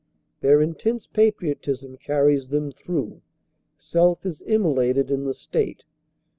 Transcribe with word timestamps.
Their 0.39 0.63
intense 0.63 1.05
patriotism 1.05 1.97
carries 1.97 2.49
them 2.49 2.71
through. 2.71 3.21
Self 3.77 4.25
is 4.25 4.41
immolated 4.41 5.11
in 5.11 5.25
the 5.25 5.33
State. 5.35 5.83